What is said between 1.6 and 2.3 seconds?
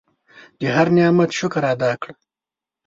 ادا کړه.